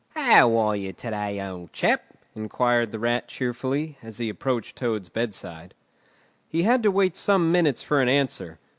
"How 0.15 0.57
are 0.57 0.75
you 0.75 0.93
to 0.93 1.09
day, 1.11 1.39
old 1.47 1.73
chap?" 1.73 2.03
inquired 2.35 2.91
the 2.91 2.97
Rat 2.97 3.27
cheerfully, 3.27 3.99
as 4.01 4.17
he 4.17 4.29
approached 4.29 4.75
Toad's 4.75 5.09
bedside. 5.09 5.75
He 6.49 6.63
had 6.63 6.81
to 6.81 6.89
wait 6.89 7.15
some 7.15 7.51
minutes 7.51 7.83
for 7.83 8.01
an 8.01 8.09
answer. 8.09 8.57